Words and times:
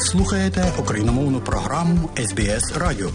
Слухаєте 0.00 0.72
україномовну 0.78 1.40
програму 1.40 2.10
СБС 2.16 2.72
Радіо. 2.76 3.10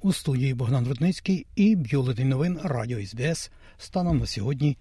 У 0.00 0.12
студії 0.12 0.54
Богдан 0.54 0.88
Рудницький 0.88 1.46
і 1.56 1.76
бюлетень 1.76 2.28
новин 2.28 2.60
Радіо 2.64 3.06
СБС 3.06 3.50
станом 3.78 4.18
на 4.18 4.26
сьогодні 4.26 4.76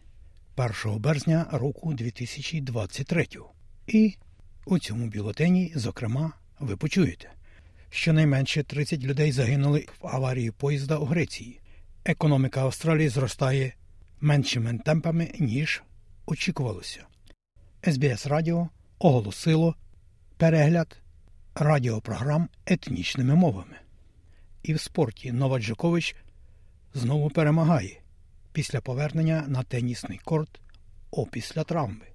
1 0.55 0.99
березня 0.99 1.45
року 1.51 1.93
2023. 1.93 3.27
І 3.87 4.15
у 4.65 4.79
цьому 4.79 5.07
бюлетені, 5.07 5.71
зокрема, 5.75 6.33
ви 6.59 6.77
почуєте. 6.77 7.31
Щонайменше 7.89 8.63
30 8.63 9.03
людей 9.03 9.31
загинули 9.31 9.85
в 10.01 10.07
аварії 10.07 10.51
поїзда 10.51 10.97
у 10.97 11.05
Греції. 11.05 11.59
Економіка 12.05 12.61
Австралії 12.61 13.09
зростає 13.09 13.73
меншими 14.21 14.79
темпами, 14.85 15.31
ніж 15.39 15.83
очікувалося. 16.25 17.05
СБС 17.91 18.27
Радіо 18.27 18.69
оголосило 18.99 19.75
перегляд 20.37 20.97
радіопрограм 21.55 22.49
етнічними 22.65 23.35
мовами. 23.35 23.75
І 24.63 24.73
в 24.73 24.79
спорті 24.79 25.31
Новак 25.31 25.61
Джокович 25.61 26.15
знову 26.93 27.29
перемагає 27.29 27.99
після 28.53 28.81
повернення 28.81 29.45
на 29.47 29.63
тенісний 29.63 30.19
корт 30.23 30.61
опісля 31.11 31.63
травми. 31.63 32.05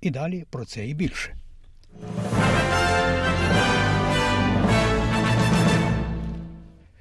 І 0.00 0.10
далі 0.10 0.44
про 0.50 0.64
це 0.64 0.88
і 0.88 0.94
більше. 0.94 1.41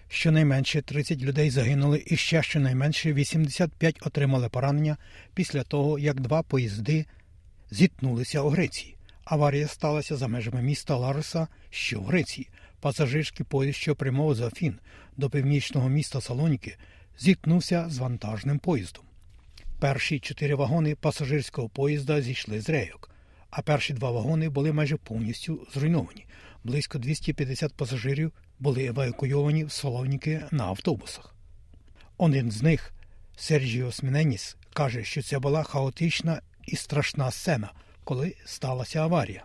Щонайменше 0.09 0.81
30 0.81 1.21
людей 1.21 1.49
загинули 1.49 2.03
і 2.07 2.17
ще 2.17 2.43
щонайменше 2.43 3.13
85 3.13 3.97
отримали 4.01 4.49
поранення 4.49 4.97
після 5.33 5.63
того, 5.63 5.99
як 5.99 6.19
два 6.19 6.43
поїзди 6.43 7.05
зіткнулися 7.71 8.41
у 8.41 8.49
Греції. 8.49 8.95
Аварія 9.23 9.67
сталася 9.67 10.15
за 10.17 10.27
межами 10.27 10.61
міста 10.61 10.95
Лариса, 10.95 11.47
що 11.69 11.99
в 11.99 12.05
Греції. 12.05 12.49
Пасажирський 12.79 13.45
поїзд, 13.45 13.77
що 13.77 13.95
прямого 13.95 14.35
з 14.35 14.41
Афін 14.41 14.79
до 15.17 15.29
північного 15.29 15.89
міста 15.89 16.21
Салоніки, 16.21 16.77
зіткнувся 17.19 17.85
з 17.89 17.97
вантажним 17.97 18.59
поїздом. 18.59 19.03
Перші 19.79 20.19
чотири 20.19 20.55
вагони 20.55 20.95
пасажирського 20.95 21.69
поїзда 21.69 22.21
зійшли 22.21 22.61
з 22.61 22.69
рейок, 22.69 23.10
а 23.51 23.61
перші 23.61 23.93
два 23.93 24.11
вагони 24.11 24.49
були 24.49 24.71
майже 24.71 24.97
повністю 24.97 25.67
зруйновані. 25.73 26.25
Близько 26.63 26.97
250 26.97 27.73
пасажирів 27.73 28.31
були 28.59 28.85
евакуйовані 28.85 29.63
в 29.63 29.71
Салоніки 29.71 30.41
на 30.51 30.63
автобусах. 30.63 31.35
Один 32.17 32.51
з 32.51 32.63
них, 32.63 32.93
Серджіос 33.35 33.91
Міненіс, 33.91 34.57
каже, 34.73 35.03
що 35.03 35.21
це 35.21 35.39
була 35.39 35.63
хаотична 35.63 36.41
і 36.67 36.75
страшна 36.75 37.31
сцена, 37.31 37.71
коли 38.03 38.35
сталася 38.45 38.99
аварія. 39.01 39.43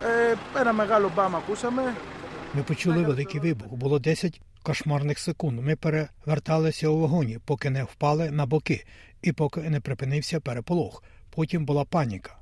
Ми 2.55 2.63
почули 2.63 3.03
великий 3.03 3.41
вибух. 3.41 3.73
Було 3.73 3.99
10 3.99 4.41
кошмарних 4.63 5.19
секунд. 5.19 5.61
Ми 5.61 5.77
переверталися 5.77 6.89
у 6.89 7.01
вагоні, 7.01 7.39
поки 7.45 7.71
не 7.71 7.85
впали 7.85 8.31
на 8.31 8.47
боки, 8.47 8.85
і 9.23 9.33
поки 9.33 9.61
не 9.61 9.81
припинився 9.81 10.41
переполох. 10.41 11.03
Потім 11.31 11.65
була 11.65 11.85
паніка. 11.85 12.37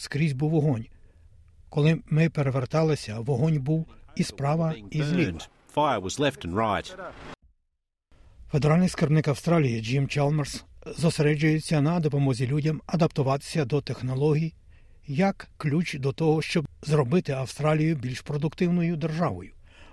Скрізь 0.00 0.32
був 0.32 0.50
вогонь. 0.50 0.86
Коли 1.68 2.00
ми 2.10 2.30
переверталися, 2.30 3.18
вогонь 3.18 3.58
був 3.58 3.86
і 4.16 4.24
справа, 4.24 4.74
і 4.90 5.02
зліва. 5.02 5.38
Федеральний 8.50 8.88
скарбник 8.88 9.28
Австралії 9.28 9.80
Джим 9.80 10.08
Чалмерс 10.08 10.64
зосереджується 10.86 11.80
на 11.80 12.00
допомозі 12.00 12.46
людям 12.46 12.82
адаптуватися 12.86 13.64
до 13.64 13.80
технологій 13.80 14.54
як 15.06 15.48
ключ 15.56 15.94
до 15.94 16.12
того, 16.12 16.42
щоб 16.42 16.68
зробити 16.82 17.32
Австралію 17.32 17.96
більш 17.96 18.20
продуктивною 18.20 18.96
державою. 18.96 19.50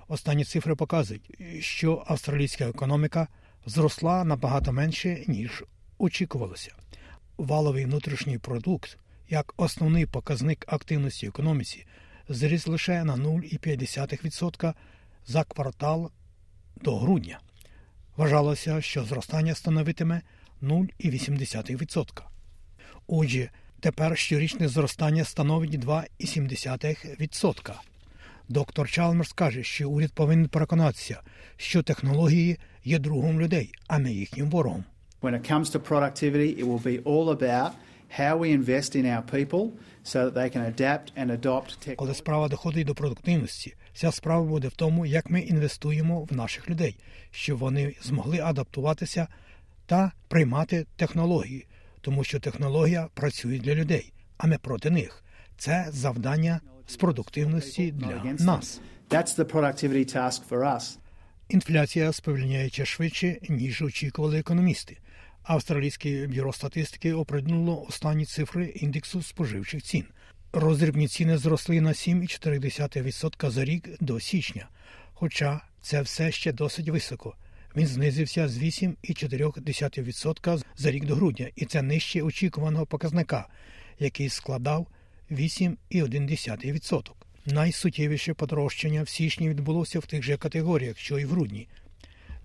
Останні 0.08 0.44
цифри 0.44 0.76
показують, 0.76 1.32
що 1.60 2.04
австралійська 2.08 2.66
економіка 2.66 3.28
зросла 3.66 4.24
набагато 4.24 4.74
менше 4.74 5.24
ніж 5.28 5.64
очікувалося. 5.98 6.72
Валовий 7.38 7.86
внутрішній 7.86 8.38
продукт, 8.38 8.98
як 9.30 9.54
основний 9.58 10.06
показник 10.06 10.66
активності 10.68 11.28
економіці, 11.28 11.86
зріс 12.30 12.68
лише 12.68 13.04
на 13.04 13.16
0,5% 13.16 14.74
за 15.28 15.44
квартал 15.44 16.12
до 16.76 16.98
грудня. 16.98 17.40
Вважалося, 18.18 18.82
що 18.82 19.04
зростання 19.04 19.56
становитиме 19.56 20.22
0,8%. 20.62 22.22
Отже, 23.08 23.50
тепер 23.80 24.18
щорічне 24.18 24.68
зростання 24.68 25.24
становить 25.24 25.76
2,7%. 25.76 27.74
Доктор 28.50 28.90
Чалмерс 28.90 29.34
каже, 29.34 29.64
що 29.64 29.90
уряд 29.90 30.14
повинен 30.14 30.48
переконатися, 30.48 31.22
що 31.58 31.84
технології 31.84 32.60
є 32.84 33.00
другом 33.00 33.42
людей, 33.42 33.72
а 33.88 34.00
не 34.00 34.12
їхнім 34.12 34.50
ворогом. 34.50 34.84
When 35.22 35.34
it 35.34 35.52
comes 35.52 35.72
to 35.72 35.80
productivity, 35.80 36.60
it 36.60 36.64
will 36.64 36.84
be 36.84 37.04
all 37.04 37.30
about 37.30 37.72
how 38.10 38.38
we 38.38 38.52
invest 38.52 38.96
in 38.96 39.06
our 39.06 39.22
people 39.22 39.72
so 40.04 40.30
that 40.30 40.34
they 40.34 40.50
can 40.50 40.62
adapt 40.62 41.14
and 41.18 41.32
adopt 41.32 41.96
Коли 41.96 42.14
справа 42.14 42.48
доходить 42.48 42.88
до 42.88 42.96
продуктивності, 42.96 43.76
вся 43.94 44.12
справа 44.12 44.46
буде 44.46 44.68
в 44.68 44.76
тому, 44.76 45.06
як 45.06 45.30
ми 45.30 45.42
інвестуємо 45.42 46.24
в 46.24 46.34
наших 46.34 46.70
людей, 46.70 46.98
щоб 47.32 47.58
вони 47.58 47.96
змогли 48.02 48.40
адаптуватися 48.40 49.28
та 49.86 50.12
приймати 50.28 50.86
технології, 50.96 51.68
тому 52.02 52.24
що 52.24 52.40
технологія 52.40 53.08
працює 53.14 53.60
для 53.60 53.76
людей, 53.76 54.14
а 54.38 54.48
не 54.48 54.58
проти 54.58 54.90
них. 54.90 55.24
Це 55.58 55.88
завдання 55.90 56.62
з 56.88 56.96
продуктивності 56.96 57.92
для 57.92 58.24
нас. 58.40 58.82
That's 59.10 59.38
the 59.38 59.44
productivity 59.44 60.16
task 60.16 60.42
for 60.50 60.60
us. 60.60 60.98
Інфляція 61.50 62.12
сповільняється 62.12 62.86
швидше, 62.86 63.38
ніж 63.50 63.82
очікували 63.82 64.40
економісти. 64.40 64.98
Австралійське 65.48 66.28
бюро 66.28 66.54
статистики 66.54 67.14
оприднуло 67.14 67.86
останні 67.88 68.26
цифри 68.26 68.66
індексу 68.66 69.22
споживчих 69.22 69.84
цін. 69.84 70.06
Роздрібні 70.54 71.08
ціни 71.08 71.38
зросли 71.38 71.82
на 71.82 71.90
7,4% 71.90 73.50
за 73.50 73.66
рік 73.66 73.90
до 74.00 74.20
січня, 74.20 74.70
хоча 75.14 75.62
це 75.82 76.02
все 76.02 76.32
ще 76.32 76.52
досить 76.52 76.90
високо. 76.90 77.36
Він 77.76 77.88
знизився 77.88 78.48
з 78.48 78.58
8,4% 78.58 80.64
за 80.76 80.92
рік 80.92 81.06
до 81.06 81.16
грудня, 81.16 81.50
і 81.56 81.66
це 81.66 81.82
нижче 81.82 82.22
очікуваного 82.22 82.86
показника, 82.86 83.48
який 84.00 84.30
складав 84.30 84.88
8,1%. 85.32 87.12
Найсуттєвіше 87.46 88.34
подорожчання 88.34 89.04
в 89.04 89.10
січні 89.10 89.50
відбулося 89.50 90.00
в 90.00 90.06
тих 90.06 90.24
же 90.24 90.38
категоріях, 90.38 90.98
що 90.98 91.20
й 91.20 91.26
в 91.26 91.30
грудні. 91.30 91.68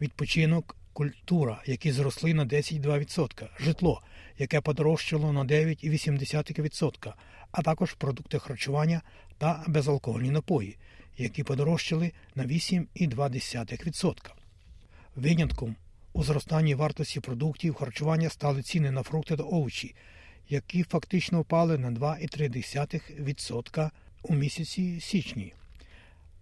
Відпочинок, 0.00 0.76
культура, 0.92 1.62
які 1.66 1.92
зросли 1.92 2.34
на 2.34 2.44
10,2%, 2.44 3.48
житло, 3.60 4.02
яке 4.38 4.60
подорожчало 4.60 5.32
на 5.32 5.44
9,8%, 5.44 7.12
а 7.52 7.62
також 7.62 7.92
продукти 7.92 8.38
харчування 8.38 9.02
та 9.38 9.64
безалкогольні 9.66 10.30
напої, 10.30 10.76
які 11.18 11.44
подорожчали 11.44 12.12
на 12.34 12.44
8,2%. 12.44 14.14
Винятком 15.16 15.76
у 16.12 16.24
зростанні 16.24 16.74
вартості 16.74 17.20
продуктів 17.20 17.74
харчування 17.74 18.30
стали 18.30 18.62
ціни 18.62 18.90
на 18.90 19.02
фрукти 19.02 19.36
та 19.36 19.42
овочі, 19.42 19.94
які 20.48 20.82
фактично 20.82 21.40
впали 21.40 21.78
на 21.78 21.90
2,3% 21.90 23.90
у 24.22 24.34
місяці 24.34 25.00
січні. 25.00 25.52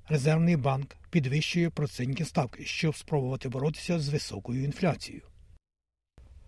Резервний 0.08 0.56
банк 0.56 0.96
підвищує 1.11 1.71
процентні 1.71 2.27
ставки, 2.27 2.65
щоб 2.65 2.97
спробувати 2.97 3.49
боротися 3.49 3.99
з 3.99 4.09
високою 4.09 4.65
інфляцією. 4.65 5.23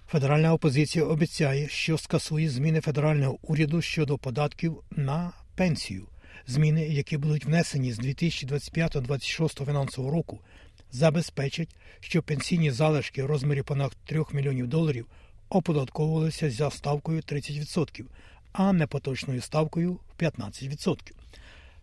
Федеральна 0.09 0.53
опозиція 0.53 1.05
обіцяє, 1.05 1.69
що 1.69 1.99
скасує 1.99 2.49
зміни 2.49 2.81
федерального 2.81 3.39
уряду 3.43 3.83
щодо 3.83 4.19
податків 4.19 4.83
на 4.91 5.33
пенсію. 5.55 6.07
Зміни, 6.47 6.87
які 6.87 7.17
будуть 7.17 7.45
внесені 7.45 7.93
з 7.93 8.01
2025-2026 8.01 9.65
фінансового 9.65 10.15
року, 10.15 10.41
забезпечать, 10.91 11.77
що 12.01 12.23
пенсійні 12.23 12.71
залишки 12.71 13.23
в 13.23 13.27
розмірі 13.27 13.63
понад 13.63 13.97
3 14.05 14.25
мільйонів 14.33 14.67
доларів 14.67 15.07
оподатковувалися 15.49 16.51
за 16.51 16.71
ставкою 16.71 17.21
30%, 17.21 18.05
а 18.53 18.73
не 18.73 18.87
поточною 18.87 19.41
ставкою 19.41 19.93
в 19.93 20.23
15%. 20.23 21.22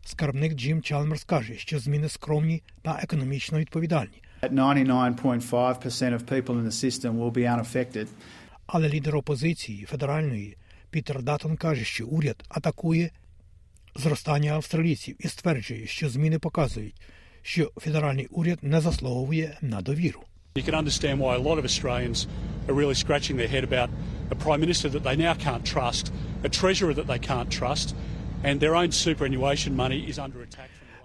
Скарбник 0.10 0.54
Джим 0.54 0.82
Чалмерс 0.82 1.24
каже, 1.24 1.58
що 1.58 1.80
зміни 1.80 2.10
скромні 2.10 2.62
та 2.82 3.00
економічно 3.04 3.60
відповідальні. 3.60 4.22
At 4.42 4.54
99.5% 4.54 6.14
of 6.14 6.24
people 6.26 6.56
in 6.56 6.66
the 6.66 6.72
system 6.86 7.12
will 7.20 7.32
be 7.32 7.56
unaffected. 7.56 8.08
Але 8.66 8.90
лідер 8.90 9.16
опозиції 9.16 9.86
федеральної 9.86 10.58
Пітер 10.90 11.24
Даттон 11.24 11.58
каже, 11.58 11.84
що 11.84 12.08
уряд 12.08 12.44
атакує 12.50 13.12
зростання 13.96 14.54
австралійців 14.54 15.16
і 15.20 15.28
стверджує, 15.28 15.88
що 15.88 16.10
зміни 16.10 16.40
показують, 16.40 17.02
що 17.42 17.72
федеральний 17.78 18.28
уряд 18.28 18.60
не 18.62 18.82
заслуговує 18.82 19.58
на 19.62 19.82
довіру. 19.82 20.20
You 20.56 20.70
can 20.70 20.84
understand 20.84 21.18
why 21.18 21.36
a 21.36 21.44
lot 21.50 21.58
of 21.60 21.66
Australians 21.72 22.28
are 22.68 22.76
really 22.82 22.98
scratching 23.06 23.36
their 23.38 23.52
head 23.56 23.64
about 23.72 23.90
a 24.32 24.36
Prime 24.46 24.62
Minister 24.66 24.88
that 24.90 25.04
they 25.08 25.18
now 25.28 25.36
can't 25.48 25.64
trust, 25.74 26.06
a 26.48 26.50
Treasurer 26.60 26.94
that 27.00 27.08
they 27.12 27.20
can't 27.30 27.50
trust, 27.60 27.88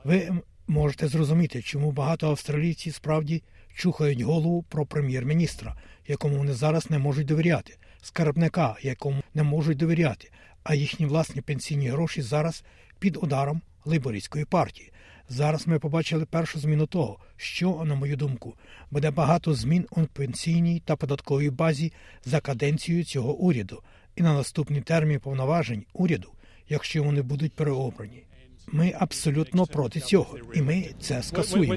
Ви 0.04 0.30
можете 0.66 1.08
зрозуміти, 1.08 1.62
чому 1.62 1.92
багато 1.92 2.30
австралійців 2.30 2.94
справді 2.94 3.42
чухають 3.74 4.20
голову 4.20 4.62
про 4.62 4.86
прем'єр-міністра, 4.86 5.74
якому 6.08 6.36
вони 6.36 6.52
зараз 6.52 6.90
не 6.90 6.98
можуть 6.98 7.26
довіряти, 7.26 7.76
скарбника, 8.02 8.76
якому 8.82 9.22
не 9.34 9.42
можуть 9.42 9.78
довіряти, 9.78 10.30
а 10.62 10.74
їхні 10.74 11.06
власні 11.06 11.40
пенсійні 11.40 11.88
гроші 11.88 12.22
зараз 12.22 12.64
під 12.98 13.16
ударом 13.16 13.62
лейбористської 13.84 14.44
партії. 14.44 14.92
Зараз 15.28 15.66
ми 15.66 15.78
побачили 15.78 16.24
першу 16.24 16.58
зміну 16.58 16.86
того, 16.86 17.18
що, 17.36 17.84
на 17.84 17.94
мою 17.94 18.16
думку, 18.16 18.54
буде 18.90 19.10
багато 19.10 19.54
змін 19.54 19.86
у 19.90 20.02
пенсійній 20.02 20.82
та 20.84 20.96
податковій 20.96 21.50
базі 21.50 21.92
за 22.24 22.40
каденцією 22.40 23.04
цього 23.04 23.34
уряду 23.34 23.82
і 24.16 24.22
на 24.22 24.34
наступний 24.34 24.80
термін 24.80 25.20
повноважень 25.20 25.84
уряду, 25.92 26.32
якщо 26.68 27.02
вони 27.02 27.22
будуть 27.22 27.52
переобрані. 27.52 28.24
Ми 28.72 28.94
абсолютно 28.98 29.66
проти 29.66 30.00
цього, 30.00 30.38
і 30.54 30.62
ми 30.62 30.88
це 31.00 31.22
скасуємо. 31.22 31.74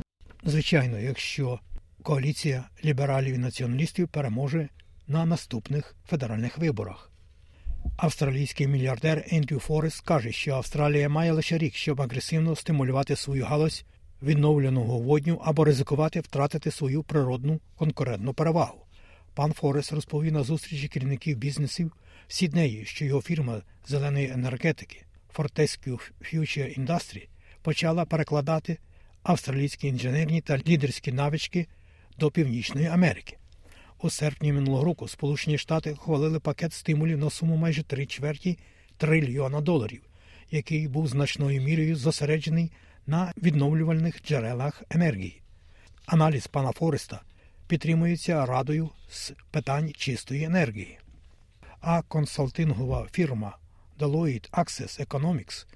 Звичайно, 0.44 0.98
якщо 0.98 1.60
коаліція 2.02 2.64
лібералів 2.84 3.34
і 3.34 3.38
націоналістів 3.38 4.08
переможе 4.08 4.68
на 5.08 5.26
наступних 5.26 5.96
федеральних 6.06 6.58
виборах. 6.58 7.10
Австралійський 7.96 8.66
мільярдер 8.66 9.24
Ендрю 9.30 9.58
Форест 9.58 10.00
каже, 10.00 10.32
що 10.32 10.52
Австралія 10.54 11.08
має 11.08 11.32
лише 11.32 11.58
рік, 11.58 11.74
щоб 11.74 12.02
агресивно 12.02 12.56
стимулювати 12.56 13.16
свою 13.16 13.44
галузь 13.44 13.84
відновленого 14.22 14.98
водню 14.98 15.40
або 15.44 15.64
ризикувати 15.64 16.20
втратити 16.20 16.70
свою 16.70 17.02
природну 17.02 17.60
конкурентну 17.76 18.34
перевагу. 18.34 18.87
Пан 19.38 19.52
Форест 19.52 19.92
розповів 19.92 20.32
на 20.32 20.42
зустрічі 20.42 20.88
керівників 20.88 21.36
бізнесів 21.36 21.92
в 22.28 22.32
Сіднеї, 22.32 22.84
що 22.84 23.04
його 23.04 23.22
фірма 23.22 23.62
зеленої 23.86 24.30
енергетики 24.30 25.04
Fortescue 25.34 26.10
Future 26.20 26.80
Industry 26.80 27.28
почала 27.62 28.04
перекладати 28.04 28.78
австралійські 29.22 29.88
інженерні 29.88 30.40
та 30.40 30.58
лідерські 30.58 31.12
навички 31.12 31.66
до 32.18 32.30
Північної 32.30 32.86
Америки. 32.86 33.36
У 34.02 34.10
серпні 34.10 34.52
минулого 34.52 34.84
року 34.84 35.08
Сполучені 35.08 35.58
Штати 35.58 35.92
ухвалили 35.92 36.40
пакет 36.40 36.72
стимулів 36.72 37.18
на 37.18 37.30
суму 37.30 37.56
майже 37.56 37.82
три 37.82 38.06
чверті 38.06 38.58
трильйона 38.96 39.60
доларів, 39.60 40.02
який 40.50 40.88
був 40.88 41.08
значною 41.08 41.62
мірою 41.62 41.96
зосереджений 41.96 42.72
на 43.06 43.32
відновлювальних 43.42 44.22
джерелах 44.22 44.82
енергії. 44.90 45.42
Аналіз 46.06 46.46
пана 46.46 46.72
Фореста 46.72 47.20
підтримується 47.68 48.46
Радою 48.46 48.90
з 49.10 49.32
питань 49.50 49.92
чистої 49.96 50.44
енергії. 50.44 50.98
А 51.80 52.02
консалтингова 52.02 53.06
фірма 53.12 53.56
Deloitte 53.98 54.50
Access 54.50 55.06
Economics 55.06 55.66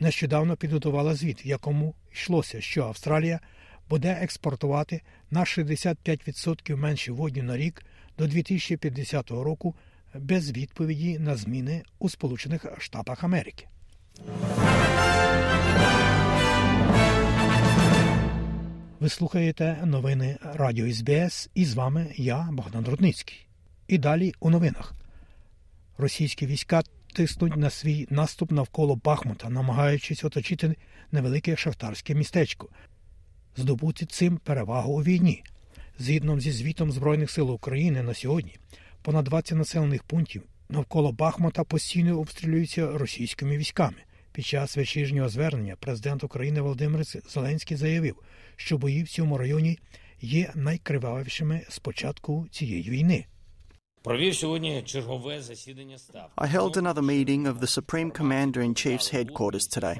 нещодавно 0.00 0.56
підготувала 0.56 1.14
звіт, 1.14 1.46
в 1.46 1.46
якому 1.46 1.94
йшлося, 2.12 2.60
що 2.60 2.84
Австралія 2.84 3.40
буде 3.88 4.18
експортувати 4.22 5.00
на 5.30 5.40
65% 5.40 6.76
менше 6.76 7.12
водню 7.12 7.42
на 7.42 7.56
рік 7.56 7.84
до 8.18 8.26
2050 8.26 9.30
року 9.30 9.74
без 10.14 10.50
відповіді 10.50 11.18
на 11.18 11.36
зміни 11.36 11.82
у 11.98 12.08
Сполучених 12.08 12.66
Штатах 12.78 13.24
Америки. 13.24 13.66
Ви 19.00 19.08
слухаєте 19.08 19.82
новини 19.84 20.36
Радіо 20.42 20.92
СБС 20.92 21.50
і 21.54 21.64
з 21.64 21.74
вами 21.74 22.12
я, 22.16 22.48
Богдан 22.52 22.84
Рудницький. 22.84 23.46
І 23.88 23.98
далі 23.98 24.32
у 24.40 24.50
новинах. 24.50 24.94
Російські 25.98 26.46
війська 26.46 26.82
тиснуть 27.14 27.56
на 27.56 27.70
свій 27.70 28.06
наступ 28.10 28.52
навколо 28.52 28.96
Бахмута, 28.96 29.50
намагаючись 29.50 30.24
оточити 30.24 30.74
невелике 31.12 31.56
шахтарське 31.56 32.14
містечко, 32.14 32.68
здобути 33.56 34.06
цим 34.06 34.36
перевагу 34.36 34.92
у 34.92 35.02
війні. 35.02 35.42
Згідно 35.98 36.40
зі 36.40 36.52
звітом 36.52 36.92
Збройних 36.92 37.30
сил 37.30 37.50
України 37.50 38.02
на 38.02 38.14
сьогодні, 38.14 38.56
понад 39.02 39.24
20 39.24 39.58
населених 39.58 40.02
пунктів 40.02 40.42
навколо 40.68 41.12
Бахмута 41.12 41.64
постійно 41.64 42.18
обстрілюються 42.18 42.98
російськими 42.98 43.56
військами. 43.56 43.96
Під 44.32 44.46
час 44.46 44.76
вечірнього 44.76 45.28
звернення 45.28 45.76
президент 45.80 46.24
України 46.24 46.60
Володимир 46.60 47.04
Зеленський 47.04 47.76
заявив, 47.76 48.16
що 48.56 48.78
бої 48.78 49.02
в 49.02 49.08
цьому 49.08 49.38
районі 49.38 49.78
є 50.20 50.52
найкривавішими 50.54 51.62
з 51.68 51.78
початку 51.78 52.46
цієї 52.50 52.90
війни. 52.90 53.26
Провів 54.02 54.34
сьогодні 54.34 54.82
чергове 54.82 55.40
засідання 55.40 55.98
ставки. 55.98 56.32
I 56.36 56.56
held 56.56 56.76
another 56.76 57.02
meeting 57.02 57.42
of 57.42 57.58
the 57.58 57.80
Supreme 57.80 58.10
Commander 58.20 58.58
in 58.58 58.74
Chief's 58.74 59.14
headquarters 59.14 59.78
today. 59.78 59.96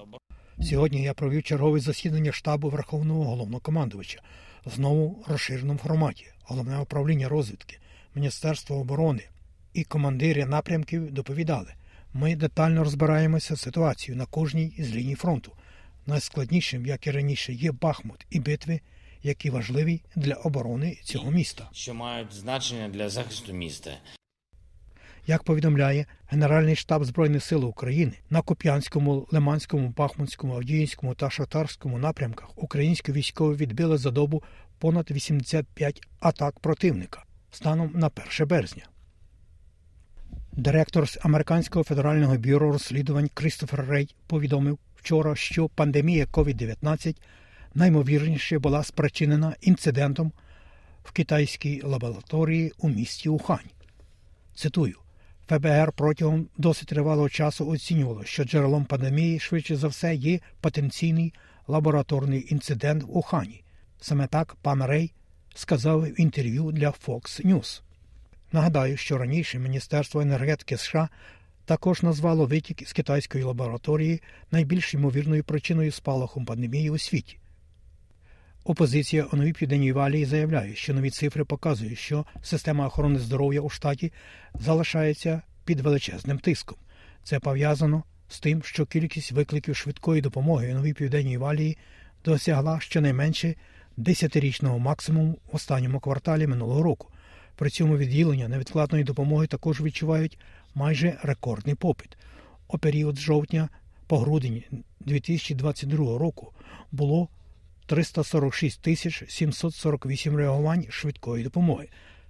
Сьогодні 0.63 1.03
я 1.03 1.15
провів 1.15 1.43
чергове 1.43 1.81
засідання 1.81 2.33
штабу 2.33 2.69
Верховного 2.69 3.25
головнокомандувача 3.25 4.23
знову 4.67 5.09
в 5.09 5.31
розширеному 5.31 5.79
форматі, 5.79 6.27
головне 6.45 6.79
управління 6.79 7.29
розвідки, 7.29 7.79
Міністерство 8.15 8.77
оборони 8.77 9.23
і 9.75 9.85
командири 9.85 10.47
напрямків 10.47 11.13
доповідали. 11.13 11.75
Ми 12.15 12.37
детально 12.37 12.85
розбираємося 12.85 13.57
з 13.57 13.61
ситуацією 13.61 14.19
на 14.19 14.27
кожній 14.27 14.73
із 14.77 14.95
ліній 14.95 15.15
фронту. 15.15 15.53
Найскладнішим, 16.07 16.87
як 16.87 17.07
і 17.07 17.11
раніше, 17.11 17.53
є 17.53 17.73
Бахмут 17.73 18.27
і 18.31 18.41
битви, 18.41 18.81
які 19.23 19.51
важливі 19.51 20.03
для 20.17 20.35
оборони 20.35 20.99
цього 21.05 21.31
міста. 21.31 21.69
що 21.73 21.95
мають 21.95 22.33
значення 22.33 22.89
для 22.89 23.09
захисту 23.09 23.53
міста. 23.53 23.91
Як 25.27 25.43
повідомляє 25.43 26.07
Генеральний 26.29 26.77
штаб 26.77 27.05
Збройних 27.05 27.45
сил 27.45 27.65
України 27.65 28.13
на 28.31 28.43
Куп'янському, 28.43 29.29
Лиманському, 29.31 29.89
Бахмутському, 29.89 30.55
Авдіївському 30.55 31.15
та 31.15 31.31
Шахтарському 31.31 31.99
напрямках 31.99 32.59
українські 32.59 33.13
військові 33.13 33.57
відбили 33.57 33.99
за 33.99 34.11
добу 34.11 34.43
понад 34.79 35.11
85 35.11 36.03
атак 36.21 36.61
противника 36.61 37.25
станом 37.51 37.91
на 37.95 38.07
1 38.07 38.49
березня. 38.49 38.87
Директор 40.61 41.09
з 41.09 41.19
американського 41.23 41.85
федерального 41.85 42.37
бюро 42.37 42.73
розслідувань 42.73 43.31
Крістофер 43.35 43.87
Рей 43.89 44.15
повідомив 44.27 44.79
вчора, 44.97 45.37
що 45.37 45.69
пандемія 45.69 46.25
COVID-19 46.25 47.17
наймовірніше 47.75 48.59
була 48.59 48.85
спричинена 48.85 49.57
інцидентом 49.61 50.33
в 51.05 51.13
китайській 51.13 51.83
лабораторії 51.83 52.73
у 52.79 52.89
місті 52.89 53.29
Ухань. 53.29 53.71
Цитую. 54.55 54.97
ФБР 55.49 55.93
протягом 55.93 56.49
досить 56.57 56.89
тривалого 56.89 57.29
часу 57.29 57.69
оцінювало, 57.69 58.25
що 58.25 58.45
джерелом 58.45 58.85
пандемії 58.85 59.39
швидше 59.39 59.77
за 59.77 59.89
все 59.89 60.15
є 60.15 60.41
потенційний 60.61 61.35
лабораторний 61.67 62.47
інцидент 62.51 63.03
в 63.03 63.17
Ухані. 63.17 63.65
Саме 64.01 64.27
так 64.27 64.57
пан 64.63 64.83
Рей 64.85 65.13
сказав 65.55 66.01
в 66.01 66.21
інтерв'ю 66.21 66.73
для 66.73 66.89
Fox 66.91 67.47
News. 67.47 67.83
Нагадаю, 68.53 68.97
що 68.97 69.19
раніше 69.19 69.59
Міністерство 69.59 70.21
енергетики 70.21 70.77
США 70.77 71.09
також 71.65 72.03
назвало 72.03 72.47
витік 72.47 72.89
з 72.89 72.93
китайської 72.93 73.45
лабораторії 73.45 74.23
найбільш 74.51 74.95
ймовірною 74.95 75.45
причиною 75.45 75.93
спалаху 75.93 76.45
пандемії 76.45 76.91
у 76.91 76.99
світі. 76.99 77.39
Опозиція 78.65 79.25
у 79.33 79.37
Новій 79.37 79.53
Південній 79.53 79.93
Валії 79.93 80.25
заявляє, 80.25 80.75
що 80.75 80.95
нові 80.95 81.11
цифри 81.11 81.45
показують, 81.45 81.99
що 81.99 82.27
система 82.43 82.87
охорони 82.87 83.19
здоров'я 83.19 83.61
у 83.61 83.71
штаті 83.71 84.13
залишається 84.55 85.43
під 85.65 85.81
величезним 85.81 86.39
тиском. 86.39 86.79
Це 87.25 87.41
пов'язано 87.41 88.05
з 88.29 88.41
тим, 88.41 88.63
що 88.63 88.87
кількість 88.87 89.33
викликів 89.33 89.77
швидкої 89.77 90.23
допомоги 90.23 90.73
у 90.73 90.75
Новій 90.75 90.93
Південній 90.93 91.39
Валії 91.39 91.79
досягла 92.25 92.81
щонайменше 92.81 93.55
10-річного 93.99 94.79
максимуму 94.79 95.39
в 95.53 95.57
останньому 95.57 96.01
кварталі 96.01 96.47
минулого 96.47 96.83
року. 96.83 97.10
При 97.61 97.71
цьому 97.71 97.97
відділення 97.97 98.49
невідкладної 98.49 99.05
допомоги 99.05 99.47
також 99.47 99.81
відчувають 99.81 100.39
майже 100.75 101.19
рекордний 101.23 101.75
попит. 101.75 102.19
У 102.69 102.79
період 102.79 103.17
з 103.17 103.21
жовтня 103.21 103.69
по 104.07 104.19
грудень 104.19 104.63
2022 105.01 106.19
року 106.19 106.53
було 106.93 107.29
346 107.87 108.83
тисяч 108.83 109.25
748 109.29 110.37
реагувань 110.37 110.87
швидкої 110.91 111.45
допомоги. 111.45 111.89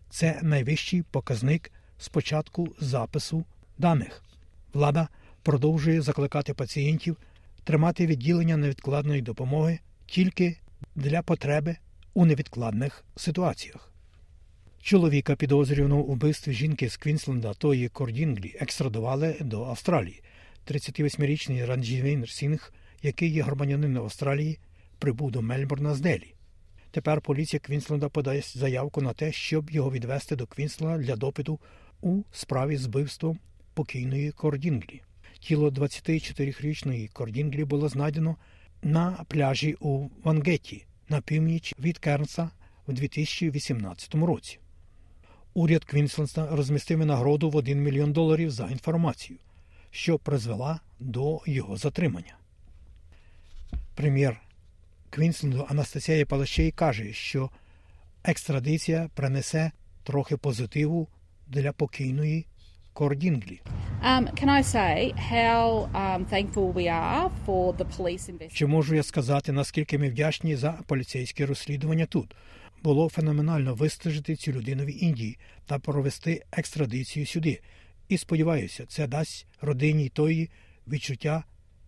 Це 0.09 0.41
найвищий 0.43 1.03
показник 1.03 1.73
з 1.99 2.09
початку 2.09 2.69
запису 2.81 3.45
даних. 3.79 4.23
Влада 4.73 5.09
продовжує 5.43 6.01
закликати 6.01 6.55
пацієнтів 6.55 7.17
тримати 7.65 8.07
відділення 8.07 8.57
невідкладної 8.57 9.23
допомоги 9.23 9.79
тільки 10.07 10.59
для 10.95 11.23
потреби 11.23 11.77
у 12.15 12.27
невідкладних 12.27 13.05
ситуаціях. 13.17 13.90
Чоловіка, 14.83 15.37
підозрюваного 15.37 16.03
у 16.03 16.13
вбивстві 16.13 16.53
жінки 16.53 16.89
з 16.89 16.97
Квінсленда 16.97 17.55
Тої 17.55 17.89
Кордінглі, 17.89 18.57
екстрадували 18.61 19.37
до 19.41 19.65
Австралії. 19.65 20.23
38-річний 20.67 21.67
Раджвіндер 21.67 22.27
Сінг, 22.27 22.73
який 23.03 23.31
є 23.31 23.43
громадянином 23.43 24.05
Австралії, 24.05 24.59
прибув 24.99 25.31
до 25.31 25.43
Мельбурна 25.43 25.95
з 25.95 26.01
Делі. 26.01 26.35
Тепер 26.91 27.21
поліція 27.21 27.61
Квінсленда 27.61 28.09
подає 28.09 28.43
заявку 28.43 29.03
на 29.03 29.13
те, 29.13 29.33
щоб 29.33 29.71
його 29.71 29.93
відвести 29.93 30.37
до 30.37 30.47
Квінсленда 30.47 30.99
для 30.99 31.17
допиту 31.17 31.61
у 32.01 32.23
справі 32.33 32.77
з 32.77 32.87
вбивством 32.87 33.39
покійної 33.75 34.31
Кордінглі. 34.31 35.03
Тіло 35.41 35.71
24-річної 35.71 37.09
Кордінглі 37.13 37.65
було 37.65 37.89
знайдено 37.89 38.37
на 38.83 39.25
пляжі 39.29 39.77
у 39.81 40.09
Вангеті 40.25 40.87
на 41.09 41.21
північ 41.21 41.75
від 41.79 41.99
Кернса 41.99 42.51
у 42.87 42.93
2018 42.93 44.15
році. 44.15 44.60
Уряд 45.61 45.85
Квінсленда 45.85 46.57
розмістив 46.57 47.07
нагороду 47.07 47.51
в 47.51 47.57
1 47.57 47.83
мільйон 47.83 48.13
доларів 48.13 48.51
за 48.51 48.67
інформацію, 48.67 49.39
що 49.91 50.19
призвела 50.19 50.81
до 51.01 51.41
його 51.47 51.77
затримання. 51.77 52.35
Прем'єр 53.95 54.41
Квінсленду 55.11 55.67
Анастасія 55.69 56.27
Палащей 56.27 56.71
каже, 56.71 57.13
що 57.13 57.51
екстрадиція 58.25 59.11
принесе 59.15 59.71
трохи 60.03 60.37
позитиву 60.37 61.09
для 61.47 61.73
покійної 61.73 62.47
Кордінглі. 62.93 63.61
Um, 64.05 64.29
um? 65.95 66.39
Чи 68.53 68.67
можу 68.67 68.95
я 68.95 69.03
сказати, 69.03 69.53
наскільки 69.53 69.99
ми 69.99 70.09
вдячні 70.09 70.57
за 70.57 70.73
поліцейське 70.87 71.47
розслідування 71.47 72.07
тут? 72.07 72.35
Було 72.83 73.09
феноменально 73.09 73.75
вистежити 73.75 74.37
цю 74.37 74.53
людину 74.53 74.85
в 74.85 75.05
Індії 75.05 75.39
та 75.67 75.79
провести 75.79 76.45
екстрадицію 76.53 77.27
сюди. 77.27 77.61
І 78.09 78.19
сподіваюся, 78.19 78.87
це 78.89 79.07
дасть 79.07 79.47
родині 79.61 80.09
Тої 80.09 80.51
відчуття 80.89 81.45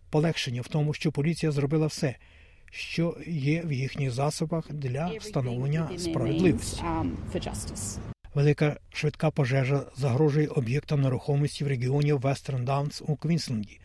полегшення 0.09 0.61
в 0.61 0.67
тому, 0.67 0.93
що 0.93 1.11
поліція 1.11 1.51
зробила 1.51 1.87
все, 1.87 2.15
що 2.71 3.17
є 3.27 3.61
в 3.61 3.73
їхніх 3.73 4.11
засобах 4.11 4.71
для 4.71 5.07
встановлення 5.07 5.89
справедливості. 5.97 6.81
um. 6.81 7.11
Велика 8.33 8.79
швидка 8.93 9.31
пожежа 9.31 9.85
загрожує 9.95 10.47
об'єктам 10.47 11.01
нерухомості 11.01 11.63
в 11.63 11.67
регіоні 11.67 12.13
Вестерн 12.13 12.65
Даунс 12.65 13.01
у 13.07 13.15
Квінсленді. 13.15 13.79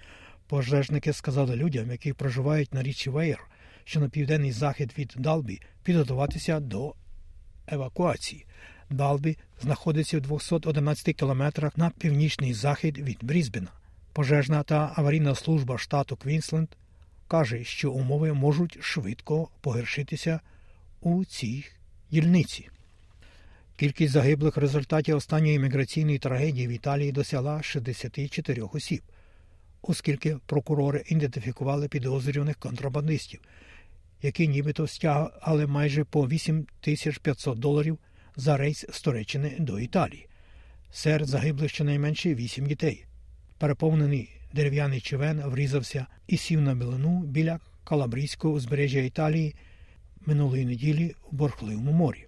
Пожежники 0.47 1.13
сказали 1.13 1.57
людям, 1.57 1.91
які 1.91 2.13
проживають 2.13 2.75
на 2.75 2.83
річці 2.83 3.11
Вейр, 3.11 3.48
що 3.89 4.01
на 4.01 4.09
південний 4.09 4.53
захід 4.53 4.95
від 4.99 5.15
Далбі, 5.19 5.61
підготуватися 5.83 6.61
до 6.61 6.95
евакуації. 7.67 8.47
Далбі 8.91 9.37
знаходиться 9.63 10.19
в 10.19 10.21
211 10.21 11.17
кілометрах 11.17 11.79
на 11.79 11.91
північний 11.91 12.55
захід 12.55 12.99
від 12.99 13.19
Брізбена. 13.23 13.69
Пожежна 14.13 14.63
та 14.63 14.93
аварійна 14.97 15.35
служба 15.35 15.79
штату 15.79 16.17
Квінсленд 16.17 16.69
каже, 17.29 17.65
що 17.65 17.93
умови 17.93 18.33
можуть 18.33 18.79
швидко 18.81 19.49
погіршитися 19.61 20.41
у 21.01 21.25
цій 21.25 21.65
дільниці. 22.11 22.69
Кількість 23.77 24.13
загиблих 24.13 24.57
в 24.57 24.61
результаті 24.61 25.13
останньої 25.13 25.59
міграційної 25.59 26.19
трагедії 26.19 26.67
в 26.67 26.71
Італії 26.71 27.13
досягла 27.13 27.63
64 27.63 28.63
осіб, 28.63 29.03
оскільки 29.83 30.37
прокурори 30.47 31.05
ідентифікували 31.07 31.89
підозрюваних 31.89 32.57
контрабандистів, 32.57 33.41
які 34.23 34.49
нібито 34.49 34.87
стягали 34.87 35.67
майже 35.67 36.05
по 36.05 36.29
8500 36.29 37.59
доларів 37.59 37.99
за 38.37 38.57
рейс 38.57 38.87
з 38.91 39.01
Туреччини 39.01 39.57
до 39.59 39.79
Італії. 39.79 40.27
Серед 40.93 41.29
загиблих 41.29 41.71
щонайменше 41.71 42.35
8 42.35 42.67
дітей. 42.67 43.05
Переповнений 43.59 44.31
дерев'яний 44.53 45.01
човен 45.01 45.43
врізався 45.47 46.07
і 46.27 46.37
сів 46.37 46.61
на 46.61 46.75
білину 46.75 47.23
біля 47.23 47.61
Калабрійського 47.85 48.55
узбережжя 48.55 48.99
Італії 48.99 49.55
минулої 50.27 50.65
неділі 50.65 51.15
у 51.31 51.37
Борхливому 51.37 51.93
морі. 51.93 52.27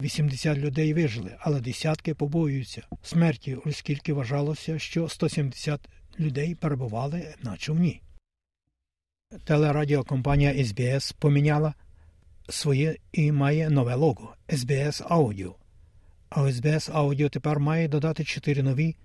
80 0.00 0.58
людей 0.58 0.94
вижили, 0.94 1.36
але 1.38 1.60
десятки 1.60 2.14
побоюються 2.14 2.82
смерті, 3.02 3.54
оскільки 3.54 4.12
вважалося, 4.12 4.78
що 4.78 5.08
170 5.08 5.88
людей 6.20 6.54
перебували 6.54 7.34
на 7.42 7.56
човні. 7.56 8.00
Телерадіокомпанія 9.44 10.52
SBS 10.52 11.14
поміняла 11.18 11.74
своє 12.48 12.96
і 13.12 13.32
має 13.32 13.70
нове 13.70 13.94
лого 13.94 14.34
SBS 14.48 15.08
Audio. 15.08 15.52
А 16.30 16.42
SBS 16.42 16.92
Audio 16.92 17.30
тепер 17.30 17.60
має 17.60 17.88
додати 17.88 18.24
чотири 18.24 18.62
нові 18.62 18.96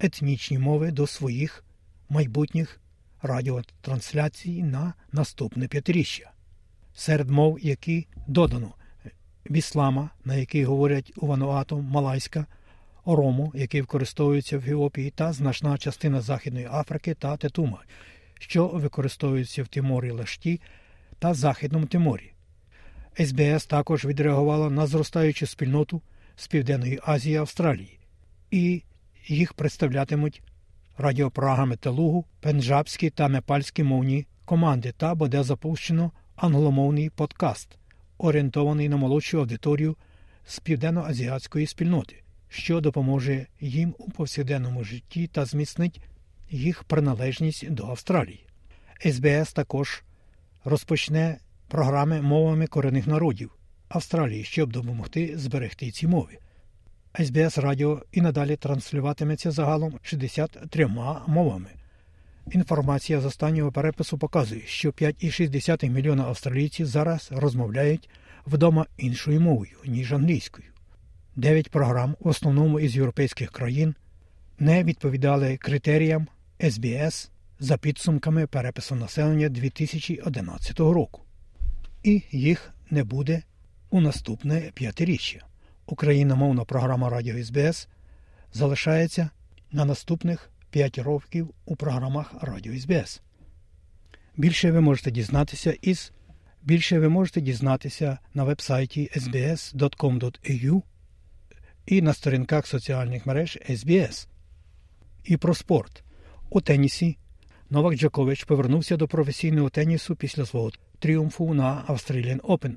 етнічні 0.00 0.58
мови 0.58 0.90
до 0.90 1.06
своїх 1.06 1.64
майбутніх 2.08 2.80
радіотрансляцій 3.22 4.62
на 4.62 4.94
наступне 5.12 5.68
п'ятиріччя. 5.68 6.30
Серед 6.94 7.30
мов, 7.30 7.58
які 7.60 8.06
додано 8.26 8.74
біслама, 9.44 10.10
на 10.24 10.34
який 10.34 10.64
говорять 10.64 11.12
у 11.16 11.36
Малайська, 11.82 12.46
Орому, 13.04 13.52
який 13.54 13.80
використовується 13.80 14.58
в 14.58 14.60
Геопії, 14.60 15.10
та 15.10 15.32
значна 15.32 15.78
частина 15.78 16.20
Західної 16.20 16.68
Африки 16.70 17.14
та 17.14 17.36
Тетума, 17.36 17.78
що 18.38 18.66
використовуються 18.66 19.62
в 19.62 19.68
Тиморі 19.68 20.10
Лешті 20.10 20.60
та 21.18 21.34
Західному 21.34 21.86
Тиморі. 21.86 22.32
СБС 23.18 23.66
також 23.66 24.04
відреагувала 24.04 24.70
на 24.70 24.86
зростаючу 24.86 25.46
спільноту 25.46 26.02
з 26.36 26.48
Південної 26.48 27.00
Азії 27.02 27.34
і 27.34 27.38
Австралії, 27.38 27.98
і 28.50 28.82
їх 29.26 29.52
представлятимуть 29.52 30.42
радіопрограми 30.98 31.76
Телугу, 31.76 32.24
пенджабські 32.40 33.10
та 33.10 33.28
непальські 33.28 33.82
мовні 33.82 34.26
команди, 34.44 34.92
та 34.96 35.14
буде 35.14 35.42
запущено 35.42 36.12
англомовний 36.36 37.10
подкаст, 37.10 37.78
орієнтований 38.18 38.88
на 38.88 38.96
молодшу 38.96 39.38
аудиторію 39.38 39.96
з 40.46 40.58
південноазіатської 40.58 41.66
спільноти, 41.66 42.22
що 42.48 42.80
допоможе 42.80 43.46
їм 43.60 43.94
у 43.98 44.10
повсякденному 44.10 44.84
житті 44.84 45.26
та 45.26 45.44
зміцнить 45.44 46.00
їх 46.50 46.84
приналежність 46.84 47.70
до 47.70 47.86
Австралії. 47.86 48.46
СБС 49.00 49.52
також 49.52 50.02
розпочне 50.64 51.38
програми 51.68 52.22
мовами 52.22 52.66
корінних 52.66 53.06
народів 53.06 53.50
Австралії, 53.88 54.44
щоб 54.44 54.72
допомогти 54.72 55.38
зберегти 55.38 55.90
ці 55.90 56.06
мови. 56.06 56.38
СБС 57.24 57.58
Радіо 57.58 58.02
і 58.12 58.20
надалі 58.20 58.56
транслюватиметься 58.56 59.50
загалом 59.50 59.98
63 60.02 60.86
мовами. 61.26 61.68
Інформація 62.52 63.20
з 63.20 63.24
останнього 63.24 63.72
перепису 63.72 64.18
показує, 64.18 64.62
що 64.66 64.90
5,6 64.90 65.88
мільйона 65.88 66.24
австралійців 66.24 66.86
зараз 66.86 67.28
розмовляють 67.32 68.10
вдома 68.46 68.86
іншою 68.96 69.40
мовою, 69.40 69.76
ніж 69.86 70.12
англійською. 70.12 70.68
Дев'ять 71.36 71.70
програм, 71.70 72.16
в 72.20 72.28
основному 72.28 72.80
із 72.80 72.96
європейських 72.96 73.50
країн, 73.50 73.94
не 74.58 74.84
відповідали 74.84 75.56
критеріям 75.56 76.26
СБС 76.60 77.30
за 77.58 77.76
підсумками 77.78 78.46
перепису 78.46 78.94
населення 78.94 79.48
2011 79.48 80.80
року. 80.80 81.22
І 82.02 82.22
їх 82.30 82.74
не 82.90 83.04
буде 83.04 83.42
у 83.90 84.00
наступне 84.00 84.70
п'ятиріччя. 84.74 85.46
Україномовна 85.86 86.64
програма 86.64 87.10
Радіо 87.10 87.44
СБС 87.44 87.88
залишається 88.52 89.30
на 89.72 89.84
наступних 89.84 90.50
5 90.70 90.98
років 90.98 91.50
у 91.64 91.76
програмах 91.76 92.34
Радіо 92.40 92.78
СБС. 92.78 93.20
Більше 94.36 94.72
ви 94.72 94.80
можете 94.80 95.10
дізнатися 95.10 95.76
із 95.82 96.12
більше 96.62 96.98
ви 96.98 97.08
можете 97.08 97.40
дізнатися 97.40 98.18
на 98.34 98.44
вебсайті 98.44 99.10
sbs.com.au 99.16 100.82
і 101.86 102.02
на 102.02 102.14
сторінках 102.14 102.66
соціальних 102.66 103.26
мереж 103.26 103.58
SBS. 103.70 104.28
І 105.24 105.36
про 105.36 105.54
спорт. 105.54 106.05
У 106.50 106.60
тенісі 106.60 107.16
Новак 107.70 107.94
Джокович 107.94 108.44
повернувся 108.44 108.96
до 108.96 109.08
професійного 109.08 109.70
тенісу 109.70 110.16
після 110.16 110.46
свого 110.46 110.70
тріумфу 110.98 111.54
на 111.54 111.84
Australian 111.88 112.40
Open 112.40 112.74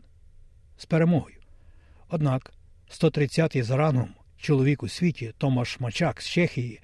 з 0.77 0.85
перемогою. 0.85 1.35
Однак 2.09 2.53
130-й 2.91 3.61
за 3.61 3.77
рангом 3.77 4.09
чоловік 4.37 4.83
у 4.83 4.87
світі 4.87 5.33
Томаш 5.37 5.79
Мачак 5.79 6.21
з 6.21 6.27
Чехії 6.27 6.81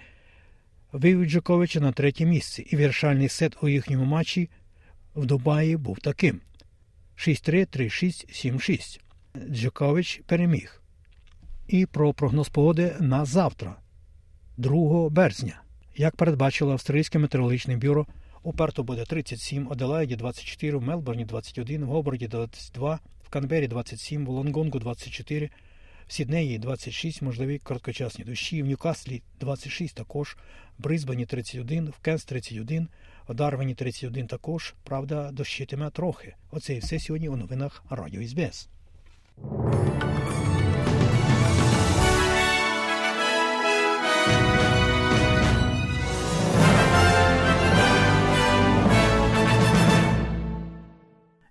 вивів 0.92 1.26
Джоковича 1.26 1.80
на 1.80 1.92
третє 1.92 2.26
місце, 2.26 2.64
і 2.68 2.76
вирішальний 2.76 3.30
сет 3.30 3.58
у 3.62 3.70
їхньому 3.70 4.06
матчі 4.06 4.50
в 5.16 5.26
Дубаї 5.26 5.78
був 5.78 6.00
таким: 6.00 6.42
6-3, 7.18 7.78
3-6, 7.78 8.52
7-6. 8.54 9.00
Джокович 9.50 10.22
переміг. 10.26 10.82
І 11.68 11.86
про 11.86 12.14
прогноз 12.14 12.50
погоди 12.50 12.96
на 13.00 13.26
завтра, 13.26 13.76
2 14.58 15.10
березня. 15.10 15.65
Як 15.98 16.16
передбачило 16.16 16.72
Австралійське 16.72 17.20
метеорологічне 17.20 17.78
бюро, 17.78 18.08
у 18.44 18.54
Перту 18.54 18.84
буде 18.84 19.06
37, 19.06 19.68
Аделаїді 19.72 20.16
24, 20.16 20.78
в 20.78 20.82
Мелбурні 20.82 21.26
21, 21.26 21.86
в 21.86 21.88
Гоборді 21.88 22.28
22, 22.28 23.00
в 23.24 23.30
Канбері 23.30 23.68
27, 23.68 24.26
в 24.26 24.30
Лонгонгу 24.30 24.80
24, 24.80 25.50
В 26.08 26.14
Сіднеї 26.14 26.60
26 26.60 27.22
можливі 27.22 27.60
короткочасні 27.60 28.26
дощі, 28.26 28.64
в 28.64 28.66
Ньюкаслі 28.66 29.22
26 29.40 29.96
також, 29.96 30.38
в 30.80 30.84
Брисбені 30.84 31.26
31, 31.26 31.90
в 31.90 32.00
Кенс 32.00 32.26
31, 32.26 32.88
в 33.30 33.34
Дарвені 33.34 33.76
31 33.76 34.28
також. 34.28 34.74
Правда, 34.84 35.32
дощитиме 35.32 35.90
трохи. 35.90 36.36
Оце 36.52 36.74
і 36.74 36.80
все 36.80 37.00
сьогодні 37.00 37.30
у 37.30 37.36
новинах 37.36 37.84
Радіо 37.90 38.28
СБС. 38.28 38.70